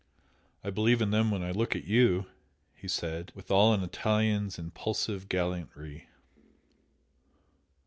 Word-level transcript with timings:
"I 0.63 0.71
believe 0.71 0.99
in 0.99 1.11
them 1.11 1.29
when 1.29 1.43
I 1.43 1.51
look 1.51 1.75
at 1.75 1.83
YOU!" 1.83 2.25
he 2.73 2.87
said, 2.87 3.31
with 3.35 3.51
all 3.51 3.71
an 3.71 3.83
Italian's 3.83 4.57
impulsive 4.57 5.29
gallantry. 5.29 6.07